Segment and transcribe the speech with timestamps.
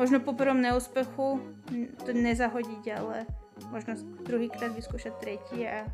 [0.00, 1.44] možno po prvom neúspechu
[2.00, 3.28] to nezahodiť, ale
[3.68, 5.84] možno druhýkrát vyskúšať tretí a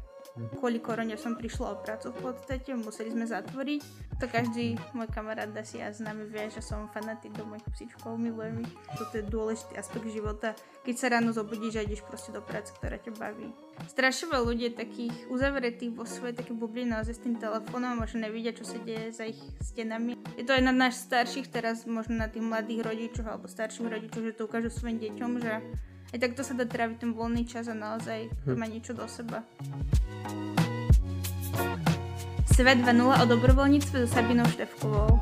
[0.56, 3.80] kvôli korone som prišla o prácu v podstate, museli sme zatvoriť.
[4.20, 8.64] To každý môj kamarát asi a známy vie, že som fanatik do mojich psíčkov, milujem
[8.64, 8.72] ich.
[8.96, 12.96] Toto je dôležitý aspekt života, keď sa ráno zobudíš a ideš proste do práce, ktorá
[12.96, 13.52] ťa baví.
[13.92, 18.64] Strašne veľa ľudí takých uzavretých vo svojej také bubline s tým telefónom a nevidia, čo
[18.64, 20.16] sa deje za ich stenami.
[20.40, 24.24] Je to aj na náš starších teraz, možno na tých mladých rodičoch alebo starších rodičoch,
[24.24, 25.60] že to ukážu svojim deťom, že
[26.16, 28.58] aj takto sa dá tráviť ten voľný čas a naozaj to hm.
[28.58, 29.44] má niečo do seba.
[32.56, 35.12] Svet 2.0 o dobrovoľníctve so Sabinou Števkovou.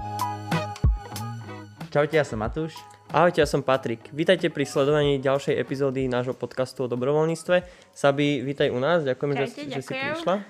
[1.90, 2.78] Čaute, ja som Matúš.
[3.10, 4.06] Ahojte, ja som Patrik.
[4.14, 7.66] Vítajte pri sledovaní ďalšej epizódy nášho podcastu o dobrovoľníctve.
[7.90, 10.46] Sabi, vítaj u nás, ďakujem, Čaute, že, že si prišla.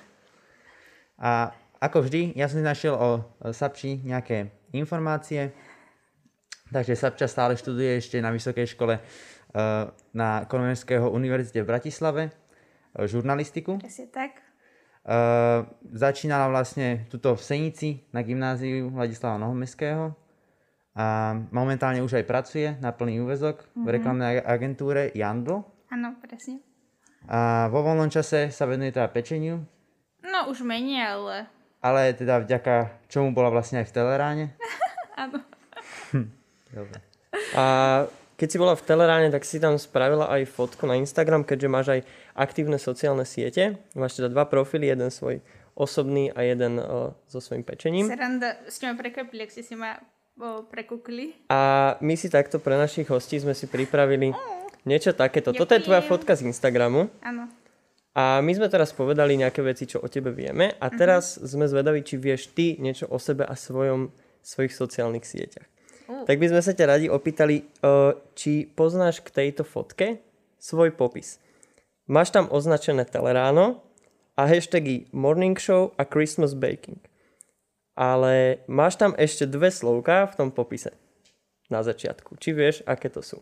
[1.25, 5.57] A ako vždy, ja som našiel o Sapči nejaké informácie,
[6.69, 9.01] takže Sapča stále študuje ešte na vysokej škole
[10.11, 13.79] na Komenského univerzite v Bratislave eh, žurnalistiku.
[13.79, 14.43] Presne tak.
[15.05, 20.17] Uh, začínala vlastne tuto v Senici na gymnáziu Vladislava Novomestského
[20.97, 23.85] a momentálne už aj pracuje na plný úvezok mm-hmm.
[23.85, 23.95] v mhm.
[24.01, 25.61] reklamnej agentúre Jandl.
[25.93, 26.65] Áno, presne.
[27.29, 29.61] A vo voľnom čase sa venuje teda pečeniu.
[30.25, 31.37] No už menej, ale...
[31.85, 34.47] Ale teda vďaka čomu bola vlastne aj v Teleráne.
[35.21, 35.45] Áno.
[36.73, 36.99] Dobre.
[37.53, 37.65] A
[38.35, 41.87] keď si bola v Teleráne, tak si tam spravila aj fotku na Instagram, keďže máš
[41.95, 42.01] aj
[42.35, 43.79] aktívne sociálne siete.
[43.95, 45.39] Máš teda dva profily, jeden svoj
[45.75, 48.07] osobný a jeden uh, so svojím pečením.
[48.07, 49.99] Seranda, ste ma prekvapili, ak ste si ma
[50.39, 51.51] o, prekúkli.
[51.51, 54.87] A my si takto pre našich hostí sme si pripravili mm.
[54.87, 55.51] niečo takéto.
[55.51, 55.63] Ďakujem.
[55.67, 57.11] Toto je tvoja fotka z Instagramu.
[57.23, 57.51] Áno.
[58.15, 60.79] A my sme teraz povedali nejaké veci, čo o tebe vieme.
[60.79, 60.95] A mhm.
[60.95, 61.51] teraz uh-huh.
[61.51, 65.67] sme zvedaví, či vieš ty niečo o sebe a svojom, svojich sociálnych sieťach.
[66.05, 67.65] Tak by sme sa ťa radi opýtali,
[68.37, 70.21] či poznáš k tejto fotke
[70.61, 71.41] svoj popis.
[72.05, 73.81] Máš tam označené Teleráno
[74.37, 77.01] a hashtagy Morning Show a Christmas Baking.
[77.95, 80.93] Ale máš tam ešte dve slovka v tom popise
[81.73, 82.37] na začiatku.
[82.37, 83.39] Či vieš, aké to sú?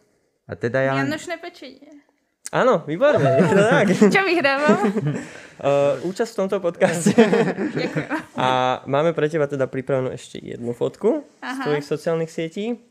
[0.46, 0.92] A teda ja...
[0.98, 2.02] Vianočné pečenie.
[2.52, 3.40] Áno, výborne.
[3.48, 3.88] tak.
[4.14, 4.76] Čo vyhrávam?
[5.62, 7.14] Uh, účasť v tomto podcaste.
[8.34, 11.54] A máme pre teba teda pripravenú ešte jednu fotku Aha.
[11.54, 12.82] z tvojich sociálnych sietí.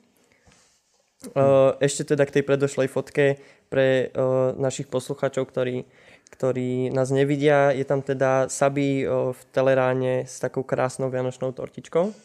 [1.35, 5.83] Uh, ešte teda k tej predošlej fotke pre uh, našich poslucháčov, ktorí,
[6.31, 12.15] ktorí nás nevidia, je tam teda Sabi uh, v teleráne s takou krásnou vianočnou tortičkou.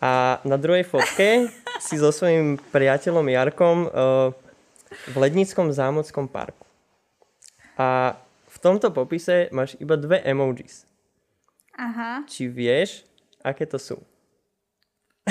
[0.00, 1.52] A na druhej fotke
[1.84, 4.32] si so svojím priateľom Jarkom uh,
[5.12, 6.64] v Lednickom zámockom parku.
[7.76, 8.16] A
[8.58, 10.82] v tomto popise máš iba dve emojis.
[11.78, 12.26] Aha.
[12.26, 13.06] Či vieš,
[13.46, 14.02] aké to sú?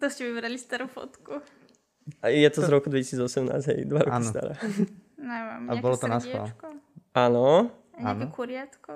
[0.00, 1.40] to ste vybrali starú fotku.
[2.20, 4.54] A je to z roku 2018, hej, dva roky stará.
[5.16, 6.52] Neviem, A bolo to na schvál.
[7.16, 7.72] Áno.
[7.96, 8.92] nejaké kuriatko?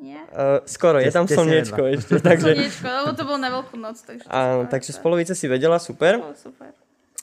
[0.00, 0.26] Nie?
[0.32, 2.18] Uh, skoro, je tam slniečko ešte.
[2.32, 2.50] Takže...
[2.56, 4.00] Slniečko, lebo to bolo na veľkú noc.
[4.00, 6.18] Takže Áno, takže z polovice si vedela, super.
[6.34, 6.72] Super.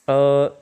[0.05, 0.53] Uh,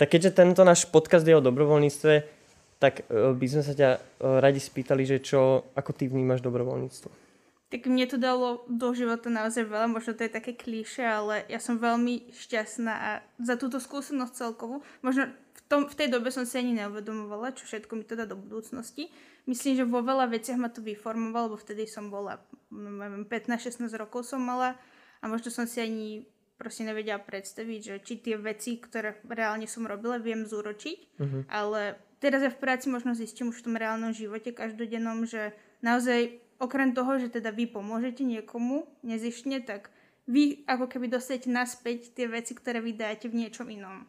[0.00, 2.41] tak keďže tento náš podcast je o dobrovoľníctve,
[2.82, 3.98] tak e, by sme sa ťa e,
[4.42, 7.22] radi spýtali, že čo, ako ty vnímaš dobrovoľníctvo?
[7.70, 11.62] Tak mne to dalo do života naozaj veľa, možno to je také klíše, ale ja
[11.62, 16.42] som veľmi šťastná a za túto skúsenosť celkovú, možno v, tom, v tej dobe som
[16.42, 19.08] si ani neuvedomovala, čo všetko mi to dá do budúcnosti.
[19.48, 24.42] Myslím, že vo veľa veciach ma to vyformovalo, lebo vtedy som bola, 15-16 rokov som
[24.42, 24.76] mala
[25.22, 26.28] a možno som si ani
[26.60, 31.42] proste nevedia predstaviť, že či tie veci, ktoré reálne som robila, viem zúročiť, uh-huh.
[31.50, 35.50] ale teraz ja v práci možno zistím už v tom reálnom živote každodennom, že
[35.82, 39.90] naozaj okrem toho, že teda vy pomôžete niekomu nezištne, tak
[40.30, 44.06] vy ako keby dostanete naspäť tie veci, ktoré vy dáte v niečom inom.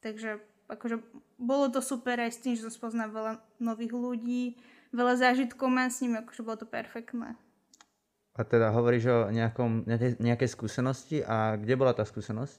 [0.00, 0.40] Takže
[0.72, 1.04] akože
[1.36, 4.56] bolo to super aj s tým, že som spoznal veľa nových ľudí,
[4.96, 7.36] veľa zážitkov mám s nimi, akože bolo to perfektné.
[8.32, 12.56] A teda hovoríš o nejakom, nejakej, nejakej skúsenosti a kde bola tá skúsenosť?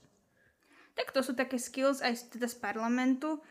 [0.94, 3.42] Tak to sú také skills aj teda z parlamentu.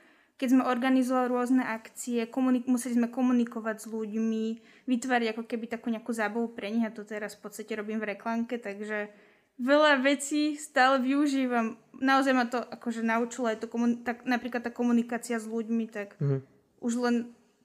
[0.43, 4.47] Keď sme organizovali rôzne akcie, komunik- museli sme komunikovať s ľuďmi,
[4.91, 8.19] vytvárať ako keby takú nejakú zábavu pre nich a to teraz v podstate robím v
[8.19, 9.15] reklamke, takže
[9.63, 11.79] veľa vecí stále využívam.
[11.95, 16.19] Naozaj ma to akože naučilo aj to komun- tak, napríklad tá komunikácia s ľuďmi, tak
[16.19, 16.41] mm-hmm.
[16.83, 17.17] už len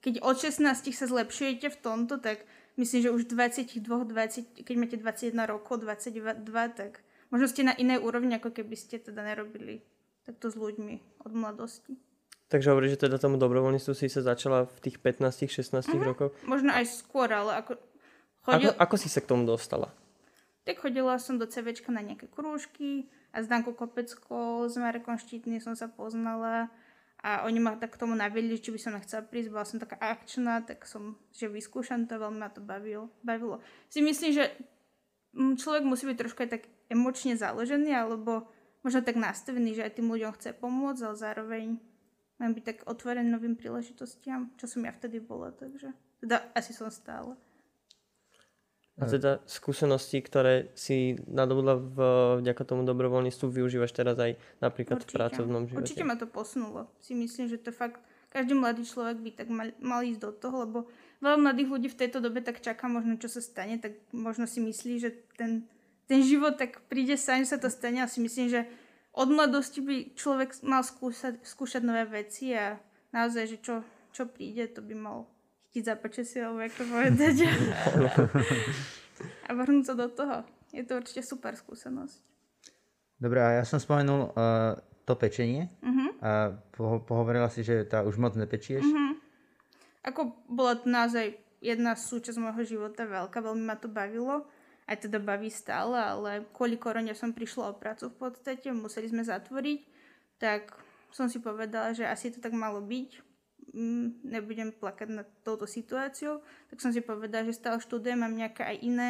[0.05, 0.61] keď od 16
[0.93, 2.45] sa zlepšujete v tomto, tak
[2.77, 6.45] myslím, že už 22, 20, keď máte 21 rokov, 22,
[6.77, 7.01] tak
[7.33, 9.81] možno ste na inej úrovni, ako keby ste teda nerobili
[10.23, 11.97] takto s ľuďmi od mladosti.
[12.47, 15.99] Takže hovoríš, že teda tomu dobrovoľníctvu si sa začala v tých 15-16 uh-huh.
[15.99, 16.31] rokoch?
[16.47, 17.75] Možno aj skôr, ale ako...
[18.47, 18.71] Chodil...
[18.71, 19.91] Ako, ako si sa k tomu dostala?
[20.63, 25.59] Tak chodila som do CVčka na nejaké krúžky a s Dankou Kopeckou, s Marekom Štítny
[25.59, 26.71] som sa poznala
[27.19, 29.99] a oni ma tak k tomu naviedli, či by som nechcela prísť, bola som taká
[29.99, 33.11] akčná, tak som, že vyskúšam to, veľmi ma to bavilo.
[33.25, 33.59] bavilo.
[33.91, 34.53] Si myslím, že
[35.35, 38.47] mm, človek musí byť trošku aj tak emočne založený, alebo
[38.85, 41.67] možno tak nastavený, že aj tým ľuďom chce pomôcť, ale zároveň
[42.37, 46.89] mám byť tak otvorený novým príležitostiam, čo som ja vtedy bola, takže teda asi som
[46.89, 47.37] stále.
[48.97, 51.97] A teda skúsenosti, ktoré si nadobudla v,
[52.41, 55.13] vďaka tomu dobrovoľníctvu, využívaš teraz aj napríklad Určite.
[55.13, 55.85] v pracovnom živote?
[55.85, 56.89] Určite ma to posunulo.
[56.97, 58.01] Si myslím, že to fakt,
[58.33, 60.79] každý mladý človek by tak mal, mal ísť do toho, lebo
[61.21, 64.65] veľa mladých ľudí v tejto dobe tak čaká možno, čo sa stane, tak možno si
[64.65, 65.69] myslí, že ten,
[66.09, 68.65] ten život tak príde že sa to stane a si myslím, že
[69.17, 72.77] od mladosti by človek mal skúšať, skúšať nové veci a
[73.09, 73.75] naozaj, že čo,
[74.13, 75.25] čo príde, to by mal
[75.69, 77.35] chytiť za počasie, alebo ako povedať.
[79.47, 80.45] a vrhnúť sa do toho.
[80.69, 82.21] Je to určite super skúsenosť.
[83.17, 84.77] Dobre, a ja som spomenul uh,
[85.09, 85.73] to pečenie.
[85.81, 86.09] Uh-huh.
[86.21, 86.29] A
[86.69, 88.85] po, pohovorila si, že tá už moc nepečieš.
[88.85, 89.17] Uh-huh.
[90.05, 94.45] Ako bola to naozaj jedna súčasť môjho života veľká, veľmi ma to bavilo.
[94.87, 99.27] Aj teda baví stále, ale kvôli korone som prišla o prácu v podstate, museli sme
[99.27, 99.79] zatvoriť,
[100.39, 100.71] tak
[101.11, 103.09] som si povedala, že asi to tak malo byť
[103.73, 106.39] mm, nebudem plakať nad touto situáciou,
[106.71, 109.09] tak som si povedala, že stále študujem, mám nejaké aj iné,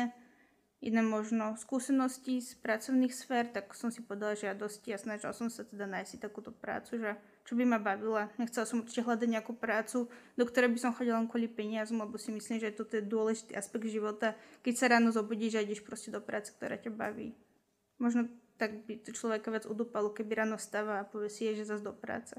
[0.77, 4.05] iné možno skúsenosti z pracovných sfér, tak som si
[4.45, 7.17] ja dosť a snažila som sa teda nájsť si takúto prácu, že
[7.49, 8.29] čo by ma bavila.
[8.37, 10.05] Nechcela som určite hľadať nejakú prácu,
[10.37, 13.57] do ktorej by som chodila len kvôli peniazom, lebo si myslím, že toto je dôležitý
[13.57, 17.33] aspekt života, keď sa ráno zobudíš a ideš proste do práce, ktorá ťa baví.
[17.97, 21.85] Možno tak by to človeka viac udúpalo, keby ráno stáva a povie si, že zase
[21.85, 22.37] do práce.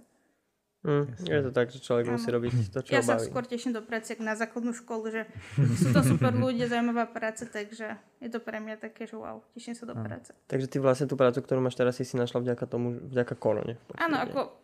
[0.86, 2.14] Mm, je to tak, že človek ano.
[2.14, 5.26] musí robiť to, čo Ja sa skôr teším do práce na základnú školu, že
[5.74, 9.74] sú to super ľudia, zaujímavá práca, takže je to pre mňa také, že wow, teším
[9.74, 10.06] sa do ano.
[10.06, 10.30] práce.
[10.46, 13.74] Takže ty vlastne tú prácu, ktorú máš teraz, si si našla vďaka tomu, vďaka korone.
[13.98, 14.54] Áno, ako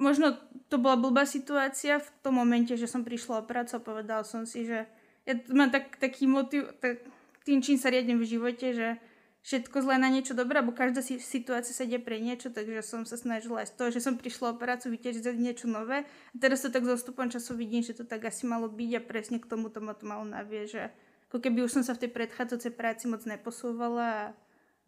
[0.00, 0.32] možno
[0.72, 4.48] to bola blbá situácia v tom momente, že som prišla o prácu a povedal som
[4.48, 4.88] si, že
[5.28, 7.04] ja mám tak, taký motiv, tak,
[7.44, 8.96] tým, čím sa riadím v živote, že
[9.40, 13.16] všetko zlé na niečo dobré, alebo každá situácia sa ide pre niečo, takže som sa
[13.16, 16.04] snažila aj z toho, že som prišla o prácu vyťažiť niečo nové.
[16.04, 19.00] A teraz to tak s postupom času vidím, že to tak asi malo byť a
[19.00, 20.92] presne k tomu to ma to malo navie, že
[21.30, 24.34] ako keby už som sa v tej predchádzajúcej práci moc neposúvala.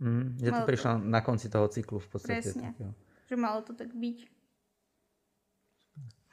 [0.02, 1.06] Mm, že to prišla to...
[1.06, 2.42] na konci toho cyklu v podstate.
[2.42, 2.92] Presne, tak,
[3.30, 4.41] že malo to tak byť.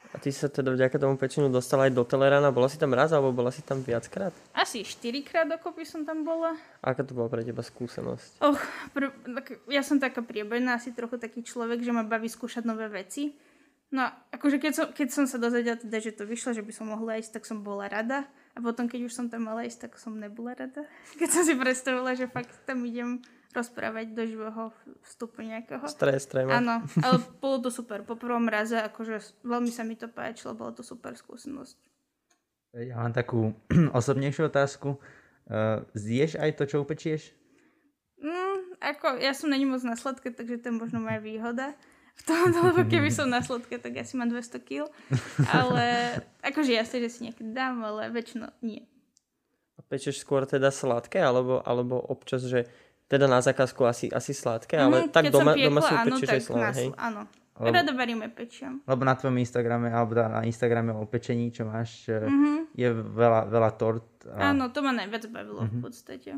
[0.09, 2.49] A ty sa teda vďaka tomu pečeniu dostala aj do Telerana.
[2.49, 4.33] Bola si tam raz alebo bola si tam viackrát?
[4.57, 6.57] Asi štyrikrát dokopy som tam bola.
[6.81, 8.41] Aká to bola pre teba skúsenosť?
[8.41, 8.57] Och,
[8.97, 12.89] pr- tak, ja som taká priebojná, asi trochu taký človek, že ma baví skúšať nové
[12.89, 13.37] veci.
[13.93, 16.89] No akože keď som, keď som sa dozvedela teda, že to vyšlo, že by som
[16.89, 18.25] mohla ísť, tak som bola rada.
[18.53, 20.89] A potom keď už som tam mala ísť, tak som nebola rada.
[21.21, 24.69] Keď som si predstavila, že fakt tam idem rozprávať do živého
[25.01, 25.81] vstupu nejakého.
[25.89, 26.61] Stres, tréma.
[26.61, 28.05] Áno, ale bolo to super.
[28.05, 31.77] Po prvom raze, akože veľmi sa mi to páčilo, bolo to super skúsenosť.
[32.77, 33.57] Ja mám takú
[33.97, 35.01] osobnejšiu otázku.
[35.49, 37.33] Uh, zješ aj to, čo upečieš?
[38.21, 41.73] Mm, ako, ja som není moc na sladké, takže to je možno moja výhoda.
[42.19, 44.91] V tom, lebo keby som na sladké, tak asi mám 200 kg.
[45.49, 46.13] Ale
[46.53, 48.85] akože ja že si niekedy dám, ale väčšinou nie.
[49.79, 52.67] A pečeš skôr teda sladké, alebo, alebo občas, že
[53.09, 56.41] teda na zákazku asi, asi sladké, mm, ale tak doma, piekla, doma si upečíš aj
[56.45, 56.89] sladké, hej?
[56.93, 57.25] Áno.
[57.59, 58.79] Lebo, Rada varíme pečiam.
[58.87, 62.71] Lebo na tvojom Instagrame, alebo na Instagrame o pečení, čo máš, mm-hmm.
[62.71, 64.07] je veľa, veľa tort.
[64.31, 64.55] A...
[64.55, 65.73] Áno, to ma najviac bavilo mm-hmm.
[65.73, 65.83] v mhm.
[65.83, 66.31] podstate.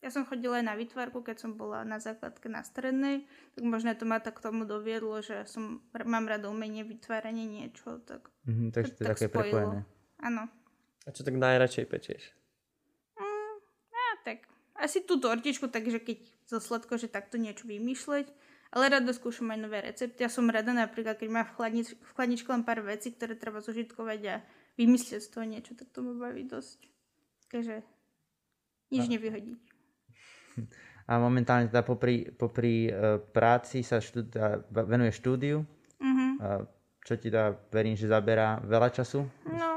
[0.00, 3.24] Ja som chodila aj na vytvarku, keď som bola na základke na strednej,
[3.56, 8.00] tak možno to ma tak k tomu doviedlo, že som, mám rada umenie, vytváranie niečo,
[8.04, 9.84] tak mm-hmm, takže to, to je také prepojené.
[10.20, 10.48] Áno.
[11.04, 12.32] A čo tak najradšej pečieš?
[13.16, 13.56] Mm,
[13.92, 16.18] á, tak asi tú tortičku, takže keď
[16.50, 18.26] zo sladko, že takto niečo vymýšľať.
[18.74, 20.26] Ale rada skúšam aj nové recepty.
[20.26, 23.62] Ja som rada napríklad, keď mám v, chladnič- v chladničke len pár vecí, ktoré treba
[23.62, 24.34] zužitkovať a
[24.74, 26.90] vymyslieť z toho niečo, tak to ma baví dosť.
[27.54, 27.86] Takže
[28.90, 29.10] nič a...
[29.10, 29.58] nevyhodiť.
[31.04, 35.60] A momentálne teda popri, popri uh, práci sa štú, teda venuje štúdiu.
[36.00, 36.30] Uh-huh.
[36.40, 36.64] Uh,
[37.04, 39.28] čo ti teda verím, že zaberá veľa času?
[39.44, 39.73] No,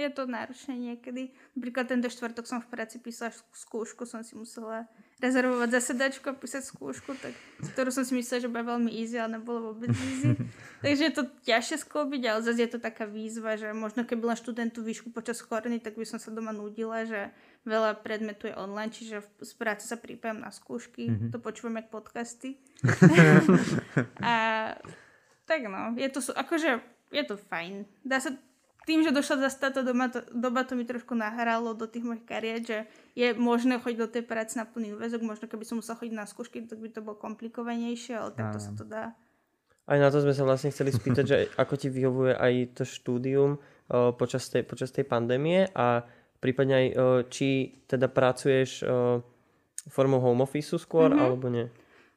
[0.00, 1.30] je to náročné niekedy.
[1.52, 4.88] Napríklad tento štvrtok som v práci písala skúšku, som si musela
[5.20, 7.36] rezervovať zasedačku a písať skúšku, tak,
[7.76, 10.32] ktorú som si myslela, že bude veľmi easy, ale nebolo vôbec easy.
[10.84, 14.38] Takže je to ťažšie sklobiť, ale zase je to taká výzva, že možno keby len
[14.40, 17.28] študentu výšku počas korony, tak by som sa doma nudila, že
[17.68, 21.30] veľa predmetu je online, čiže z práce sa pripájam na skúšky, mm-hmm.
[21.30, 22.56] to počúvam jak podcasty.
[24.24, 24.32] a
[25.44, 26.80] tak no, je to, akože,
[27.12, 27.84] je to fajn.
[28.00, 28.32] Dá sa
[28.90, 32.26] tým, že došla zase táto doba, to, doba, to mi trošku nahralo do tých mojich
[32.26, 32.78] kariet, že
[33.14, 36.26] je možné chodiť do tej práce na plný úvezok, možno keby som musela chodiť na
[36.26, 39.14] skúšky, tak by to bolo komplikovanejšie, ale takto sa to dá.
[39.86, 43.58] Aj na to sme sa vlastne chceli spýtať, že ako ti vyhovuje aj to štúdium
[43.58, 46.02] o, počas, tej, počas tej pandémie a
[46.42, 49.22] prípadne aj, o, či teda pracuješ o,
[49.86, 51.24] formou home office skôr, mm-hmm.
[51.26, 51.66] alebo nie?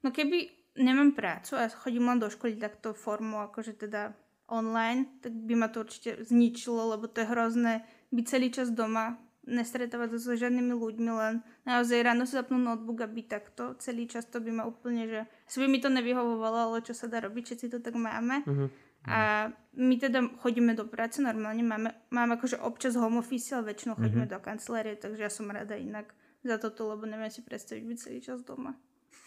[0.02, 5.34] No keby nemám prácu a chodím len do školy takto formou, akože teda online, tak
[5.34, 7.74] by ma to určite zničilo, lebo to je hrozné
[8.14, 13.04] byť celý čas doma, nestretávať sa so žiadnymi ľuďmi, len naozaj ráno si zapnú notebook
[13.04, 13.76] a byť takto.
[13.84, 15.20] Celý čas to by ma úplne, že
[15.50, 18.40] si by mi to nevyhovovalo, ale čo sa dá robiť, všetci to tak máme.
[18.48, 18.72] Uh-huh.
[19.04, 24.00] A my teda chodíme do práce normálne, máme, máme akože občas home office, ale väčšinou
[24.00, 24.40] chodíme uh-huh.
[24.40, 26.16] do kancelárie, takže ja som rada inak
[26.48, 28.80] za toto, lebo neviem si predstaviť byť celý čas doma.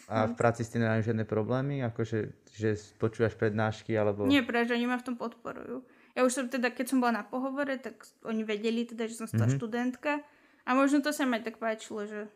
[0.06, 1.82] A v práci ste nemajú žiadne problémy?
[1.82, 4.22] Akože, že počúvaš prednášky alebo...
[4.22, 5.82] Nie, práve, oni ma v tom podporujú.
[6.14, 9.26] Ja už som teda, keď som bola na pohovore, tak oni vedeli teda, že som
[9.26, 9.58] stala mm-hmm.
[9.58, 10.22] študentka.
[10.62, 12.30] A možno to sa mi aj tak páčilo, že,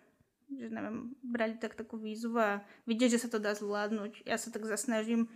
[0.51, 2.61] že neviem, brali tak takú výzvu a
[2.91, 4.27] vidieť, že sa to dá zvládnuť.
[4.27, 5.31] Ja sa tak zasnažím,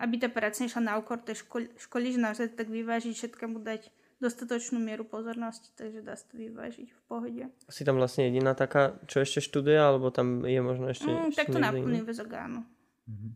[0.00, 3.92] aby tá práca nešla na úkor tej školy, školy že naozaj tak vyvážiť, všetkému dať
[4.18, 7.44] dostatočnú mieru pozornosti, takže dá sa to vyvážiť v pohode.
[7.70, 11.06] Si tam vlastne jediná taká, čo ešte študuje, alebo tam je možno ešte...
[11.06, 12.66] Mm, tak to na plný väzok áno.
[13.06, 13.30] Uh-huh.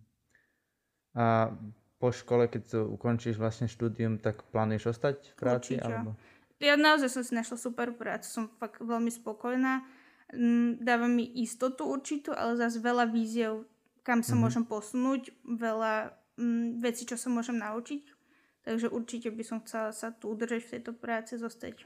[1.15, 1.55] A
[2.03, 5.79] po škole, keď to ukončíš vlastne štúdium, tak plánuješ ostať v práci?
[5.79, 5.87] Určite.
[5.87, 6.19] Alebo...
[6.59, 9.87] Ja naozaj som si našla super prácu, som fakt veľmi spokojná.
[10.35, 13.71] Mm, dáva mi istotu určitú, ale zase veľa víziev,
[14.03, 14.43] kam sa mm-hmm.
[14.43, 16.11] môžem posunúť, veľa
[16.43, 18.22] mm, vecí, čo sa môžem naučiť
[18.63, 21.83] Takže určite by som chcela sa tu udržať v tejto práci, zostať.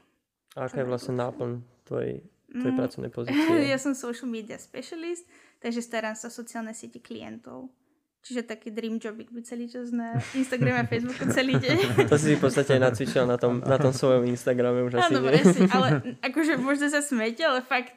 [0.53, 2.21] A aká je vlastne náplň tvojej,
[2.53, 3.69] tvojej mm, pracovnej pozície?
[3.69, 5.25] ja som social media specialist,
[5.57, 7.73] takže starám sa o sociálne siete klientov.
[8.27, 12.11] Čiže taký dream job byť celý čas na Instagrame a Facebooku celý deň.
[12.11, 15.15] to si v podstate nacvičila na tom, na tom svojom Instagrame už asi.
[15.15, 17.95] Áno, asi, ale akože možno sa smete, ale fakt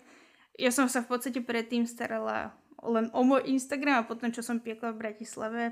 [0.54, 4.62] ja som sa v podstate predtým starala len o môj Instagram a potom, čo som
[4.62, 5.62] piekla v Bratislave,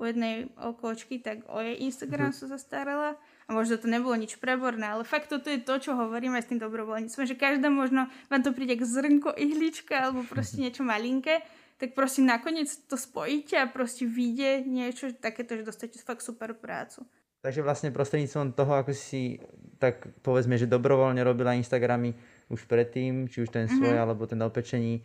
[0.00, 2.48] u jednej okočky, tak o jej Instagram mm-hmm.
[2.48, 3.20] som sa starala.
[3.44, 6.62] A možno to nebolo nič preborné, ale fakt toto je to, čo hovoríme s tým
[6.62, 10.62] dobrovoľníctvom, že každá možno vám to príde k zrnko ihlička alebo proste mhm.
[10.64, 11.44] niečo malinké,
[11.76, 17.04] tak prosím nakoniec to spojíte a proste vyjde niečo takéto, že dostate fakt super prácu.
[17.40, 19.40] Takže vlastne prostredníctvom toho, ako si
[19.80, 22.12] tak povedzme, že dobrovoľne robila Instagramy
[22.52, 24.04] už predtým, či už ten svoj mm-hmm.
[24.04, 25.00] alebo ten opečení,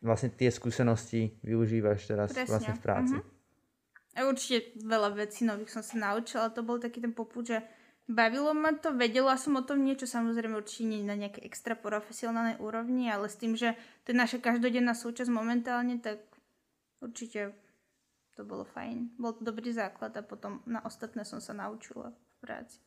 [0.00, 2.48] vlastne tie skúsenosti využívaš teraz Presne.
[2.48, 3.16] vlastne v práci.
[3.20, 3.39] Mm-hmm.
[4.18, 6.50] A určite veľa vecí nových som sa naučila.
[6.50, 7.62] To bol taký ten poput, že
[8.10, 12.58] bavilo ma to, vedela som o tom niečo, samozrejme určite nie na nejakej extra profesionálnej
[12.58, 16.18] úrovni, ale s tým, že to je naša každodenná súčasť momentálne, tak
[16.98, 17.54] určite
[18.34, 19.14] to bolo fajn.
[19.14, 22.82] Bol to dobrý základ a potom na ostatné som sa naučila v práci.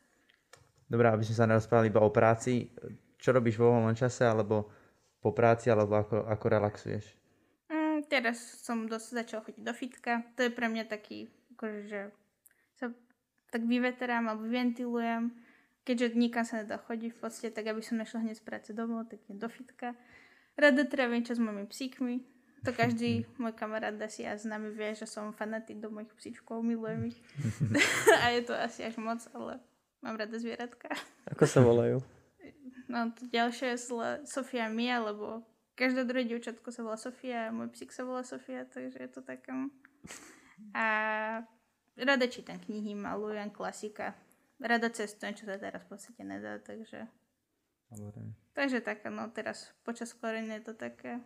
[0.91, 2.67] Dobre, aby sme sa nerozprávali iba o práci,
[3.15, 4.67] čo robíš vo voľnom čase, alebo
[5.23, 7.22] po práci, alebo ako, ako relaxuješ?
[8.13, 10.21] Teraz som dosť začal chodiť do fitka.
[10.37, 12.01] To je pre mňa taký, akože, že
[12.77, 12.93] sa
[13.49, 15.33] tak vyveterám alebo ventilujem.
[15.81, 19.09] Keďže nikam sa nedá chodiť v podstate, tak aby som nešla hneď z práce domov,
[19.09, 19.97] tak je do fitka.
[20.53, 22.21] Rada trávim čas s mojimi psíkmi.
[22.63, 26.63] To každý môj kamarát asi a s nami vie, že som fanatik do mojich psíčkov,
[26.63, 27.19] milujem ich.
[28.23, 29.59] a je to asi až moc, ale
[29.99, 30.87] mám rada zvieratka.
[31.27, 31.99] Ako sa volajú?
[32.87, 33.77] No to ďalšie je
[34.23, 35.43] Sofia Mia, lebo
[35.73, 39.69] Každé druhé dievčatko sa volá Sofia, môj psík sa volá Sofia, takže je to taká...
[40.77, 40.85] A
[41.97, 44.13] rada čítam knihy, malujem klasika.
[44.61, 47.09] Rada cestujem, čo sa teraz v podstate nedá, takže...
[47.89, 48.37] Dobre.
[48.53, 51.17] Takže taká, no teraz počas korenia je to také...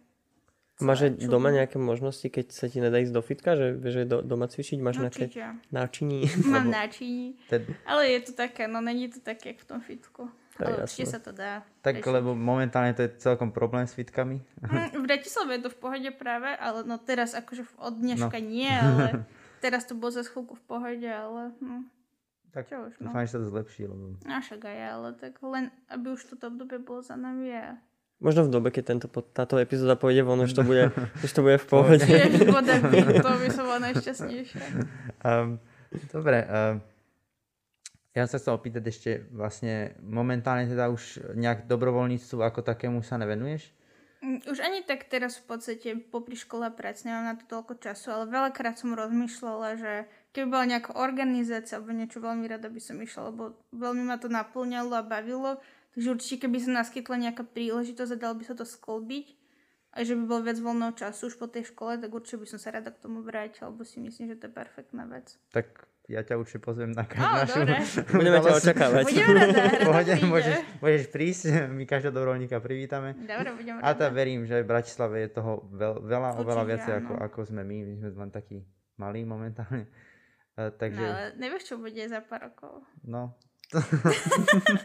[0.78, 4.22] Máš aj doma nejaké možnosti, keď sa ti nedá ísť do fitka, že vieš do,
[4.22, 4.78] doma cvičiť?
[4.78, 5.26] Máš no, nejaké
[5.74, 6.30] náčiní?
[6.46, 7.34] Mám náčiní,
[7.82, 10.30] ale je to také, no není to také, jak v tom fitku.
[10.60, 11.62] Ale určite sa to dá.
[11.86, 12.14] Tak, rešiť.
[12.18, 14.42] lebo momentálne to je celkom problém s fitkami.
[14.66, 18.48] Mm, v Bratislave je to v pohode práve, ale no teraz akože od dneška no.
[18.48, 19.28] nie, ale
[19.64, 21.86] teraz to bolo za chvíľku v pohode, ale no.
[22.56, 23.12] Tak Čo už, no.
[23.12, 23.86] dúfam, že sa to zlepší.
[23.86, 24.18] Lebo...
[24.18, 27.78] No však aj ale tak len, aby už toto obdobie bolo za nami a
[28.18, 30.90] Možno v dobe, keď tento, táto epizóda pôjde von, už to bude,
[31.26, 32.02] už to bude v pohode.
[32.02, 34.66] to by som bola najšťastnejšia.
[35.22, 35.62] Um,
[36.10, 36.82] dobre, um,
[38.18, 43.70] ja sa chcel opýtať ešte vlastne momentálne teda už nejak dobrovoľníctvu ako takému sa nevenuješ?
[44.26, 47.78] Mm, už ani tak teraz v podstate popri škole a práci nemám na to toľko
[47.78, 49.94] času, ale veľakrát som rozmýšľala, že
[50.34, 54.34] keby bola nejaká organizácia alebo niečo veľmi rada by som išla, lebo veľmi ma to
[54.34, 55.62] naplňalo a bavilo,
[55.94, 59.38] takže určite keby sa naskytla nejaká príležitosť a dal by sa to sklbiť,
[59.98, 62.62] a že by bol viac voľného času už po tej škole, tak určite by som
[62.62, 65.42] sa rada k tomu vrátila, lebo si myslím, že to je perfektná vec.
[65.50, 67.60] Tak ja ťa určite pozvem na našu...
[67.60, 67.84] dobre.
[68.20, 69.04] Budeme ťa očakávať.
[69.04, 71.44] Budeme rada, rada Pohode, môžeš, môžeš prísť,
[71.78, 73.12] my každého dobrovoľníka privítame.
[73.20, 74.00] Dobre, budem A rada.
[74.00, 77.26] tá verím, že v Bratislave je toho veľ, veľa, oveľa Určite viac ako, áno.
[77.28, 77.78] ako sme my.
[77.84, 78.58] My sme len takí
[78.96, 79.86] malí momentálne.
[79.86, 80.16] Uh,
[80.58, 82.82] No, takže, ale nevieš, čo bude za pár rokov.
[83.06, 83.38] no,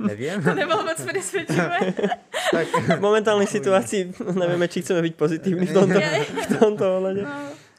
[0.05, 0.37] neviem.
[0.45, 1.97] To nebolo moc presvedčivé.
[2.52, 2.67] tak,
[2.99, 7.23] V momentálnej situácii nevieme, či chceme byť pozitívni v tomto, v tomto ohľade.
[7.25, 7.33] No,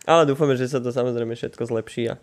[0.09, 2.17] Ale dúfame, že sa to samozrejme všetko zlepší a,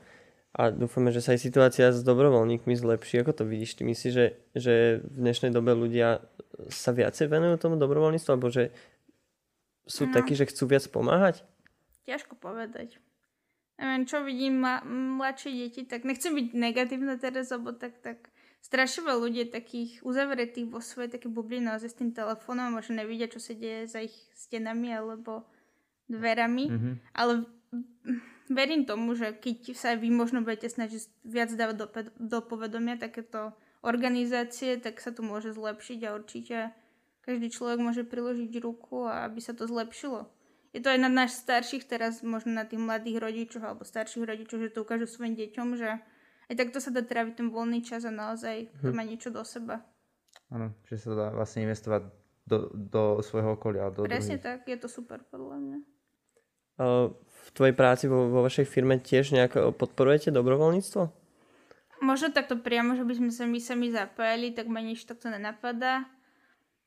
[0.51, 3.23] a dúfame, že sa aj situácia s dobrovoľníkmi zlepší.
[3.23, 3.79] Ako to vidíš?
[3.79, 4.27] Ty myslíš, že,
[4.59, 4.75] že
[5.07, 6.27] v dnešnej dobe ľudia
[6.67, 8.75] sa viacej venujú tomu dobrovoľníctvu, alebo že
[9.87, 10.15] sú No.
[10.15, 11.47] takí, že chcú viac pomáhať?
[12.01, 12.99] ťažko povedať.
[13.79, 19.07] Neviem, čo vidím ma- mladšie deti, tak nechcem byť negatívna teraz, lebo tak, tak strašne
[19.07, 23.31] veľa ľudí takých uzavretých vo svojej také bubline naozaj s tým telefónom a možno nevidia,
[23.31, 25.47] čo sa deje za ich stenami alebo
[26.11, 26.65] dverami.
[26.67, 26.91] Mhm.
[27.15, 27.47] Ale
[28.51, 31.87] verím tomu, že keď sa aj vy možno budete snažiť viac dávať do,
[32.19, 36.57] do povedomia takéto organizácie, tak sa to môže zlepšiť a určite
[37.23, 40.29] každý človek môže priložiť ruku a aby sa to zlepšilo.
[40.71, 44.63] Je to aj na nás starších teraz, možno na tých mladých rodičoch alebo starších rodičov,
[44.63, 45.99] že to ukážu svojim deťom, že
[46.51, 49.83] aj takto sa dá tráviť ten voľný čas a naozaj to má niečo do seba.
[50.51, 52.11] áno, že sa dá vlastne investovať
[52.47, 53.91] do, do svojho okolia.
[53.95, 54.47] Do Presne druhých.
[54.47, 55.79] tak, je to super podľa mňa.
[56.81, 57.13] Uh,
[57.55, 61.03] tvojej práci vo, vo vašej firme tiež nejako podporujete dobrovoľníctvo?
[62.01, 66.09] Možno takto priamo, že by sme sa my sami zapájali, tak ma nič takto nenapadá.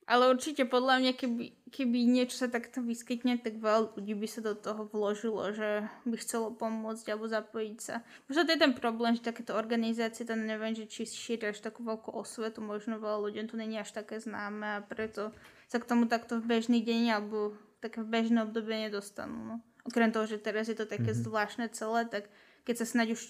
[0.03, 4.43] Ale určite podľa mňa, keby, keby niečo sa takto vyskytne, tak veľa ľudí by sa
[4.43, 8.03] do toho vložilo, že by chcelo pomôcť alebo zapojiť sa.
[8.27, 11.88] Možno to je ten problém, že takéto organizácie, to neviem, že či šíria až takú
[11.88, 15.32] veľkú osvetu, možno veľa ľuďom to není až také známe a preto
[15.72, 19.39] sa k tomu takto v bežný deň alebo také v bežné obdobie nedostanú.
[19.39, 19.55] No.
[19.84, 21.28] Okrem toho, že teraz je to také mm-hmm.
[21.28, 22.32] zvláštne celé, tak
[22.63, 23.22] keď sa snáď už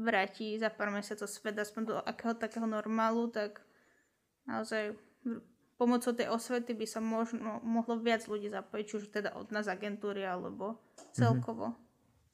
[0.00, 3.60] vráti za pár mesiacov svet aspoň do akého takého normálu, tak
[4.48, 4.96] naozaj
[5.76, 9.68] pomocou tej osvety by sa možno, mohlo viac ľudí zapojiť, či už teda od nás
[9.68, 10.80] agentúry alebo
[11.12, 11.76] celkovo.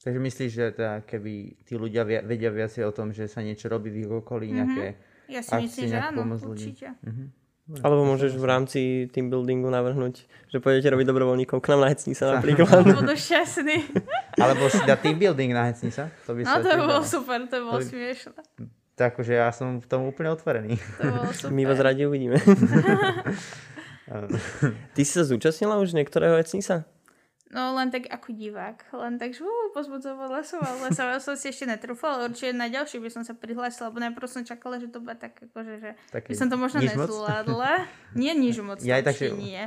[0.03, 3.91] Takže myslíš, že teda, keby tí ľudia vedia viacej o tom, že sa niečo robí
[3.91, 4.95] v ich okolí, nejaké...
[5.27, 6.71] Ja si Akcie myslím, že áno, pomôcť ľudí.
[7.67, 12.39] Alebo môžeš v rámci team buildingu navrhnúť, že pôjdete robiť dobrovoľníkov k nám na Hecnica
[12.39, 12.87] napríklad.
[12.87, 13.91] Budú šťastní.
[14.43, 16.07] Alebo si dá team building na Hecnica.
[16.31, 18.39] To by No to by bolo super, to by bolo by- smiešné.
[18.97, 20.79] Tak, že ja som v tom úplne otvorený.
[20.79, 21.51] To bolo super.
[21.59, 22.39] My vás radi uvidíme.
[24.95, 26.87] Ty si sa zúčastnila už niektorého Hecnica?
[27.47, 31.47] No len tak ako divák, len tak, že uh, pozbudzovala som, ale sa som si
[31.47, 34.99] ešte netrúfala, určite na ďalší by som sa prihlásila, lebo najprv som čakala, že to
[34.99, 37.87] bude tak, akože, že Taký by som to možno nezvládla.
[38.19, 39.63] Nie nič moc, Ja tak, určite že- nie.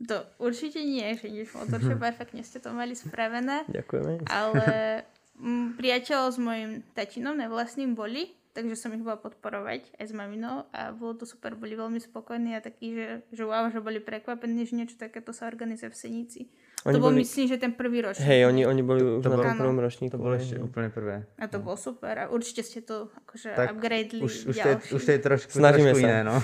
[0.00, 4.28] To určite nie, že nič moc, určite perfektne ste to mali spravené, Ďakujeme.
[4.28, 4.64] ale
[5.40, 10.68] mm, priateľ s mojim tatinom nevlastným boli, takže som ich bola podporovať aj s maminou
[10.68, 14.64] a bolo to super, boli veľmi spokojní a takí, že, že wow, že boli prekvapení,
[14.64, 16.42] že niečo takéto sa organizuje v Senici.
[16.82, 18.24] Oni to bol boli- myslím, že ten prvý ročník.
[18.24, 20.10] Hej, oni, oni boli už to na bolo- tom prvom ročníku.
[20.10, 21.28] To bolo ešte úplne prvé.
[21.34, 24.74] A to bolo super a určite ste to akože Tak upgradeli Už, už, to je,
[24.74, 24.90] ďalší.
[24.90, 26.06] už to je trošku, Snažíme trošku sa.
[26.06, 26.34] iné, no.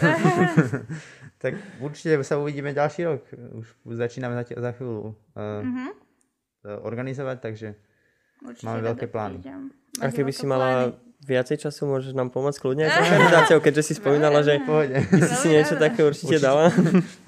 [1.38, 3.24] tak určite sa uvidíme ďalší rok.
[3.54, 5.86] Už, začíname za, za chvíľu uh, Mhm.
[6.82, 7.68] organizovať, takže
[8.38, 9.40] Určite Máme veľké plány.
[9.96, 11.05] A keby si mala plány?
[11.26, 15.48] Viacej času, môžeš nám pomôcť kľudne aj organizáciou, keďže si spomínala, že ty si si
[15.50, 16.46] niečo také určite Určite.
[16.46, 16.70] dala.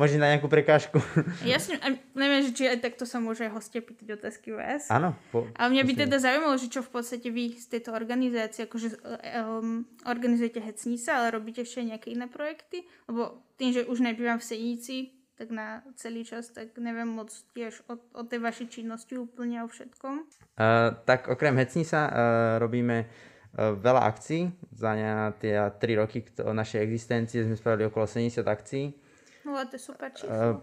[0.00, 1.02] Možno na nejakú prekážku.
[1.42, 4.86] Jasne, a neviem, že či aj takto sa môže hostia pýtať otázky vás.
[4.86, 5.18] Áno.
[5.34, 9.02] Po, Ale mňa by teda zaujímalo, že čo v podstate vy z tejto organizácie, akože
[9.02, 12.86] um, organizujete Hecnica, ale robíte ešte nejaké iné projekty?
[13.10, 17.86] Lebo tým, že už nebývam v Senici, tak na celý čas, tak neviem moc tiež
[17.86, 20.26] o, o tej vašej činnosti úplne o všetkom.
[20.58, 22.10] Uh, tak okrem Hecnisa uh,
[22.58, 24.54] robíme uh, veľa akcií.
[24.70, 28.94] Za ne, tie 3 roky našej existencie sme spravili okolo 70 akcií.
[29.42, 30.30] No to je super číslo.
[30.30, 30.56] Uh,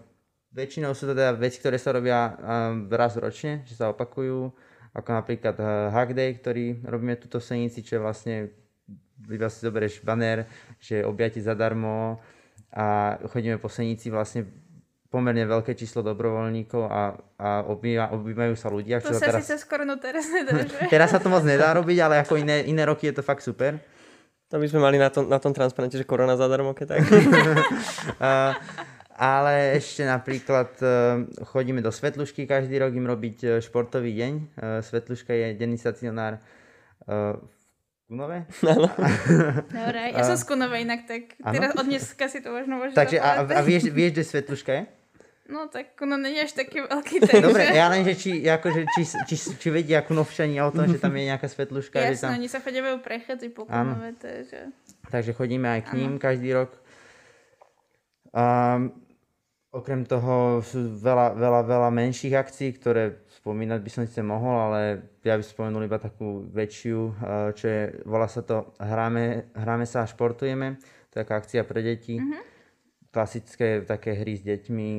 [0.56, 4.48] väčšinou sú to teda veci, ktoré sa robia um, raz ročne, že sa opakujú,
[4.96, 5.56] ako napríklad
[5.92, 8.34] Hack Day, ktorý robíme tuto v Senici, čo je vlastne,
[9.28, 10.48] iba si zoberieš banner,
[10.80, 12.16] že objati zadarmo
[12.72, 14.48] a chodíme po Senici vlastne
[15.16, 19.00] pomerne veľké číslo dobrovoľníkov a, a obýva, obývajú sa ľudia.
[19.00, 20.92] to sa teraz, síce skoro no teraz nedá, že?
[20.92, 23.80] teraz sa to moc nedá robiť, ale ako iné, iné roky je to fakt super.
[24.52, 27.00] To by sme mali na tom, na tom transparente, že korona zadarmo, keď tak.
[28.16, 28.56] Uh,
[29.12, 34.32] ale ešte napríklad uh, chodíme do Svetlušky každý rok im robiť uh, športový deň.
[34.32, 36.40] Uh, Svetluška je denný stacionár
[37.06, 37.52] v
[38.06, 38.46] Kunove.
[39.74, 41.54] Dobre, ja som z Kunova inak, tak Áno?
[41.58, 44.82] teraz od dneska si to možno môžem Takže a, a vieš, vieš, kde Svetluška je?
[45.46, 47.42] No tak ono není až taký veľký, takže...
[47.42, 50.98] Dobre, ja len, že či, akože, či, či, či, vedia ako novšania o tom, že
[50.98, 52.02] tam je nejaká svetluška.
[52.02, 52.30] Jasné, že tam...
[52.34, 54.74] oni sa chodívajú prechádzať po Konove, takže...
[55.06, 56.22] Takže chodíme aj k ním ano.
[56.22, 56.74] každý rok.
[58.34, 58.44] A
[59.70, 64.80] okrem toho sú veľa, veľa, veľa menších akcií, ktoré spomínať by som si mohol, ale
[65.22, 66.98] ja by spomenul iba takú väčšiu,
[67.54, 70.80] čo je, volá sa to Hráme, hráme sa a športujeme.
[71.12, 72.18] To je taká akcia pre deti.
[72.18, 72.42] Mm-hmm.
[73.14, 74.90] Klasické také hry s deťmi,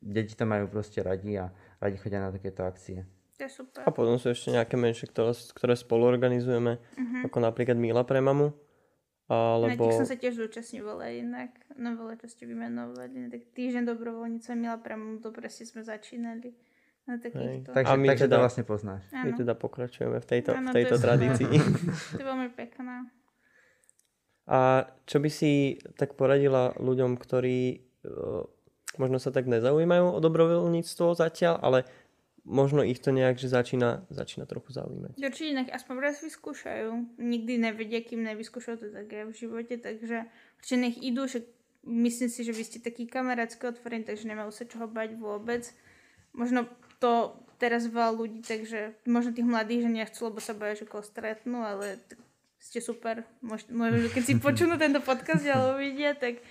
[0.00, 3.04] deti to majú proste radi a radi chodia na takéto akcie.
[3.36, 3.84] To je super.
[3.84, 7.28] A potom sú ešte nejaké menšie, ktoré, ktoré spolu organizujeme, uh-huh.
[7.28, 8.56] ako napríklad Mila pre mamu.
[9.26, 9.90] Alebo...
[9.90, 11.50] Na tých som sa tiež zúčastňovala inak.
[11.76, 13.28] No veľa čo ste vymenovali.
[13.28, 16.56] Tak týždeň dobrovoľníca Mila pre mamu, to presne sme začínali.
[17.06, 17.70] Na takýchto.
[17.70, 19.02] Takže, a my takže teda, to vlastne poznáš.
[19.14, 21.54] My teda pokračujeme v tejto, ano, v tejto to tradícii.
[22.16, 23.06] to je veľmi pekná.
[24.46, 27.82] A čo by si tak poradila ľuďom, ktorí
[28.98, 31.78] možno sa tak nezaujímajú o dobrovoľníctvo zatiaľ, ale
[32.46, 35.18] možno ich to nejak, že začína, začína trochu zaujímať.
[35.18, 37.18] Určite nech aspoň raz vyskúšajú.
[37.18, 40.30] Nikdy nevedia, kým nevyskúšajú to tak v živote, takže
[40.62, 41.42] určite nech idú, že
[41.82, 45.66] myslím si, že vy ste taký kamarátsky otvorení, takže nemajú sa čoho bať vôbec.
[46.30, 46.70] Možno
[47.02, 51.02] to teraz veľa ľudí, takže možno tých mladých, že nechcú, lebo sa boja, že koho
[51.02, 51.98] stretnú, ale
[52.62, 53.26] ste super.
[53.42, 53.74] Možno,
[54.12, 56.42] keď si počunú tento podcast alebo vidia, tak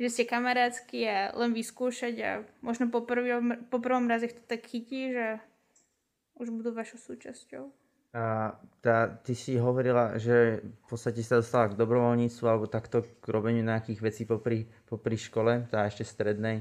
[0.00, 2.30] že ste kamarátsky a len vyskúšať a
[2.64, 5.26] možno po, prvom, po prvom raze to tak chytí, že
[6.40, 7.70] už budú vašou súčasťou.
[8.12, 8.52] A
[8.84, 13.64] tá, ty si hovorila, že v podstate sa dostala k dobrovoľníctvu alebo takto k robeniu
[13.64, 16.60] nejakých vecí popri, popri škole, tá ešte strednej,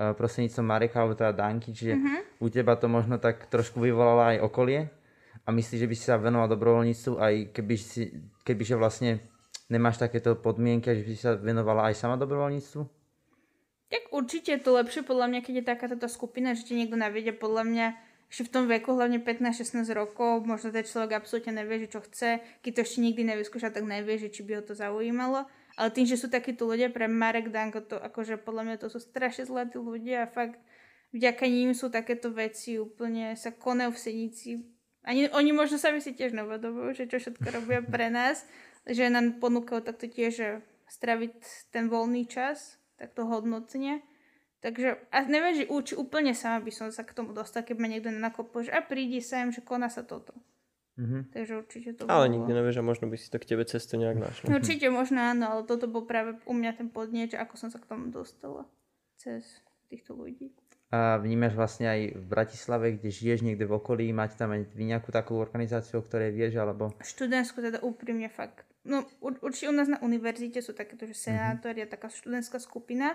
[0.00, 2.40] uh, prostredníctvom Mareka alebo teda Danky, čiže uh-huh.
[2.40, 4.88] u teba to možno tak trošku vyvolalo aj okolie
[5.44, 8.08] a myslíš, že by si sa venoval dobrovoľníctvu aj keby si,
[8.48, 9.20] kebyže vlastne
[9.68, 12.82] nemáš takéto podmienky, že by si sa venovala aj sama dobrovoľníctvu?
[13.88, 16.96] Tak určite je to lepšie podľa mňa, keď je taká táto skupina, že ti niekto
[16.96, 17.86] navedie podľa mňa
[18.28, 22.44] ešte v tom veku, hlavne 15-16 rokov, možno ten človek absolútne nevie, že čo chce,
[22.60, 25.48] keď to ešte nikdy nevyskúša, tak nevie, že či by ho to zaujímalo.
[25.80, 29.00] Ale tým, že sú takíto ľudia, pre Marek Danko, to akože podľa mňa to sú
[29.00, 30.60] strašne zlatí ľudia a fakt
[31.16, 34.50] vďaka ním sú takéto veci úplne sa konajú v Senici.
[35.08, 38.44] Ani, oni možno sami si tiež neuvedomujú, že čo všetko robia pre nás
[38.88, 41.34] že nám ponúkajú takto tiež straviť
[41.68, 44.00] ten voľný čas, takto hodnotne.
[44.58, 47.86] Takže a neviem, že či úplne sama by som sa k tomu dostal, keď ma
[47.86, 50.34] niekto nenakopol, že a prídi sem, že koná sa toto.
[50.98, 51.22] Mm-hmm.
[51.30, 52.34] Takže určite to Ale bolo.
[52.34, 54.50] nikdy nevieš, že možno by si to k tebe cestu nejak našla.
[54.50, 57.78] Určite možno áno, ale toto bol práve u mňa ten podnieť, že ako som sa
[57.78, 58.66] k tomu dostala
[59.14, 59.46] cez
[59.86, 60.50] týchto ľudí.
[60.90, 64.90] A vnímaš vlastne aj v Bratislave, kde žiješ niekde v okolí, máte tam aj vy
[64.90, 66.90] nejakú takú organizáciu, o ktorej vieš, alebo...
[66.98, 71.86] Študentskú teda úprimne fakt no určite u nás na univerzite sú takéto, že senátori a
[71.86, 73.14] taká študentská skupina,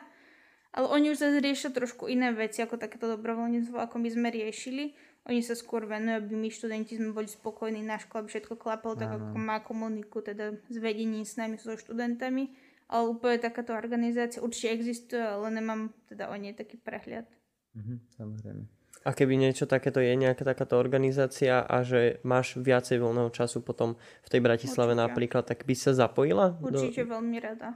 [0.74, 4.98] ale oni už zase riešia trošku iné veci ako takéto dobrovoľníctvo, ako my sme riešili.
[5.30, 8.98] Oni sa skôr venujú, aby my študenti sme boli spokojní na škole, aby všetko klapalo
[8.98, 12.52] tak, ako má komuniku, teda s vedením s nami, so študentami.
[12.92, 17.30] Ale úplne takáto organizácia určite existuje, ale nemám teda o nej taký prehľad.
[17.74, 18.83] Mhm, samozrejme.
[19.04, 24.00] A keby niečo takéto je, nejaká takáto organizácia a že máš viacej voľného času potom
[24.00, 25.04] v tej Bratislave Určite.
[25.04, 26.56] napríklad, tak by sa zapojila?
[26.64, 27.20] Určite do...
[27.20, 27.76] veľmi rada.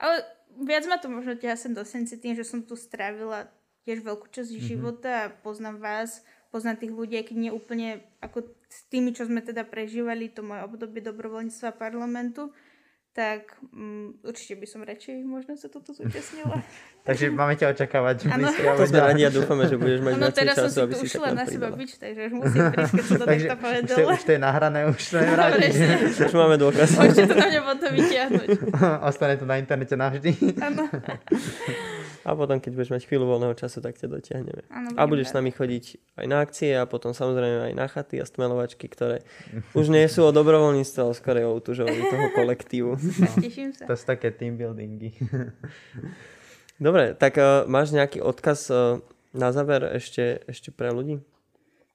[0.00, 0.24] Ale
[0.64, 3.46] viac ma to možno ťa sem do senci tým, že som tu strávila
[3.84, 4.68] tiež veľkú časť mm-hmm.
[4.68, 9.40] života a poznám vás, poznám tých ľudí, keď nie úplne ako s tými, čo sme
[9.40, 12.52] teda prežívali to moje obdobie dobrovoľníctva parlamentu,
[13.18, 16.62] tak um, určite by som radšej možno sa toto zúčastnila.
[17.08, 18.30] takže máme ťa očakávať.
[18.30, 18.46] Ano.
[18.46, 21.42] To sme radi a dúfame, že budeš mať viacej teraz času, aby si sa na
[21.42, 24.08] seba byť, takže už musím prísť, keď sa to takto povedala.
[24.14, 25.74] Už to je nahrané, už to nevrátiš.
[26.30, 26.88] už máme dôkaz.
[26.94, 28.48] Môžete to na mňa potom vyťahnuť.
[29.02, 30.32] Ostane to na internete navždy.
[30.62, 30.86] Áno.
[32.28, 34.68] A potom, keď budeš mať chvíľu voľného času, tak ťa dotiahneme.
[34.68, 38.20] Ano, a budeš s nami chodiť aj na akcie a potom samozrejme aj na chaty
[38.20, 39.24] a stmelovačky, ktoré
[39.72, 43.00] už nie sú o dobrovoľníctve, ale skôr o utužovaní toho kolektívu.
[43.40, 43.88] Teším sa.
[43.88, 45.16] To sú také team buildingy.
[46.84, 49.00] Dobre, tak uh, máš nejaký odkaz uh,
[49.32, 51.24] na záver ešte, ešte pre ľudí?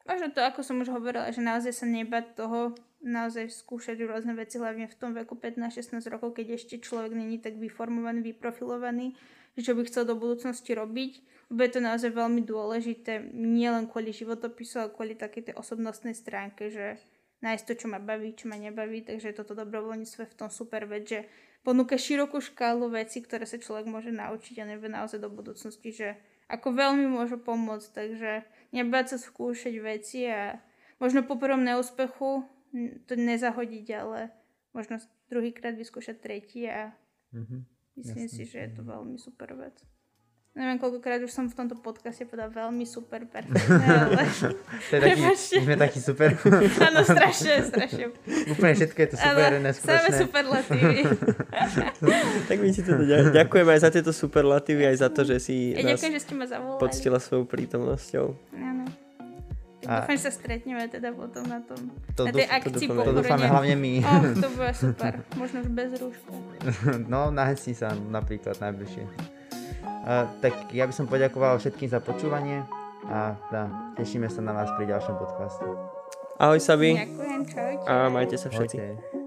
[0.09, 2.73] Možno to, ako som už hovorila, že naozaj sa nebať toho,
[3.05, 7.55] naozaj skúšať rôzne veci, hlavne v tom veku 15-16 rokov, keď ešte človek není tak
[7.55, 9.15] vyformovaný, vyprofilovaný,
[9.59, 11.11] čo by chcel do budúcnosti robiť.
[11.53, 16.73] Lebo je to naozaj veľmi dôležité, nielen kvôli životopisu, ale kvôli takej tej osobnostnej stránke,
[16.73, 16.97] že
[17.43, 20.87] nájsť to, čo ma baví, čo ma nebaví, takže toto dobrovoľníctvo je v tom super
[20.87, 21.27] vec, že
[21.61, 26.09] ponúka širokú škálu vecí, ktoré sa človek môže naučiť a nevie naozaj do budúcnosti, že
[26.47, 28.31] ako veľmi môžu pomôcť, takže
[28.71, 30.59] nebáť sa skúšať veci a
[30.97, 32.47] možno po prvom neúspechu
[33.05, 34.31] to nezahodiť, ale
[34.71, 34.97] možno
[35.29, 36.95] druhýkrát vyskúšať tretí a
[37.35, 37.61] mm-hmm.
[37.93, 38.35] Myslím Jasne.
[38.35, 39.77] si, že je to veľmi super vec.
[40.53, 43.73] Neviem, koľkokrát už som v tomto podcaste povedala veľmi super, perfektné,
[44.05, 44.21] ale
[44.87, 46.29] To je taký, my sme taký super.
[46.87, 48.13] áno, strašne, strašne.
[48.47, 50.13] Úplne všetko je to super, Ale samé neskutočné.
[50.15, 50.97] superlatívy.
[52.43, 55.55] Tak my ti teda ďa- ďakujem aj za tieto superlatívy, aj za to, že si
[55.71, 56.81] Ja nás ďakujem, že ste ma zavolali.
[56.81, 58.25] poctila svojou prítomnosťou.
[58.53, 58.72] Áno.
[59.85, 61.79] A- dúfam, že sa stretneme teda potom na tom,
[62.13, 63.03] To na tej dúf- akcii dúfame.
[63.03, 63.93] To dúfame hlavne my.
[63.99, 65.11] Oh, to bude super.
[65.33, 66.31] Možno už bez rúška.
[67.11, 69.03] No, na Hesni sa napríklad najbližšie.
[70.03, 72.63] Uh, tak ja by som poďakoval všetkým za počúvanie
[73.05, 73.63] a teda,
[73.95, 75.63] tešíme sa na vás pri ďalšom podcaste.
[76.35, 77.85] Ahoj Sabi Ďakujem, čaute.
[77.85, 78.77] a majte sa všetci.
[78.77, 79.22] Ahojte.